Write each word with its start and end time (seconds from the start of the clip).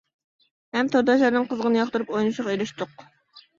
ھەم 0.77 0.89
تورداشلارنىڭ 0.95 1.45
قىزغىن 1.53 1.79
ياقتۇرۇپ 1.81 2.11
ئوينىشىغا 2.17 2.55
ئېرىشتۇق! 2.59 3.09